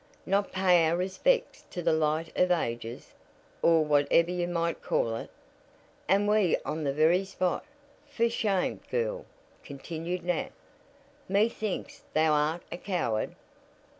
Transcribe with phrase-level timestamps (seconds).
[0.25, 3.13] "Not pay our respects to the light of ages
[3.61, 5.29] or whatever you might call it?
[6.07, 7.63] And we on the very spot!
[8.09, 9.25] For shame, girl!"
[9.63, 10.49] continued Nat.
[11.29, 13.35] "Methinks thou art a coward."